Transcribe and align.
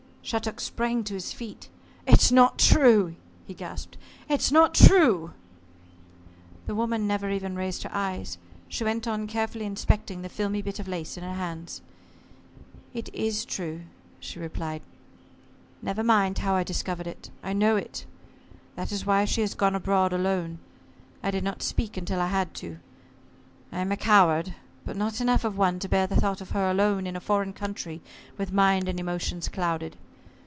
Shattuck 0.23 0.59
sprang 0.59 1.03
to 1.05 1.15
his 1.15 1.33
feet. 1.33 1.67
"It's 2.05 2.31
not 2.31 2.59
true!" 2.59 3.15
he 3.47 3.55
gasped. 3.55 3.97
"It's 4.29 4.51
not 4.51 4.75
true!" 4.75 5.33
The 6.67 6.75
woman 6.75 7.07
never 7.07 7.31
even 7.31 7.55
raised 7.55 7.81
her 7.83 7.89
eyes. 7.91 8.37
She 8.69 8.83
went 8.83 9.07
on 9.07 9.25
carefully 9.25 9.65
inspecting 9.65 10.21
the 10.21 10.29
filmy 10.29 10.61
bit 10.61 10.77
of 10.77 10.87
lace 10.87 11.17
in 11.17 11.23
her 11.23 11.33
hands. 11.33 11.81
"It 12.93 13.09
is 13.15 13.45
true," 13.45 13.81
she 14.19 14.37
replied. 14.39 14.83
"Never 15.81 16.03
mind 16.03 16.37
how 16.37 16.53
I 16.55 16.63
discovered 16.63 17.07
it. 17.07 17.31
I 17.41 17.51
know 17.53 17.75
it. 17.75 18.05
That 18.75 18.91
is 18.91 19.07
why 19.07 19.25
she 19.25 19.41
has 19.41 19.55
gone 19.55 19.73
abroad 19.73 20.13
alone. 20.13 20.59
I 21.23 21.31
did 21.31 21.43
not 21.43 21.63
speak 21.63 21.97
until 21.97 22.21
I 22.21 22.27
had 22.27 22.53
to. 22.61 22.77
I 23.71 23.79
am 23.79 23.91
a 23.91 23.97
coward, 23.97 24.53
but 24.85 24.95
not 24.95 25.19
enough 25.19 25.43
of 25.43 25.57
one 25.57 25.79
to 25.79 25.89
bear 25.89 26.05
the 26.05 26.15
thought 26.21 26.41
of 26.41 26.51
her 26.51 26.69
alone 26.69 27.07
in 27.07 27.15
a 27.15 27.19
foreign 27.19 27.53
country 27.53 28.01
with 28.37 28.53
mind 28.53 28.87
and 28.87 28.99
emotions 28.99 29.47
clouded. 29.49 29.97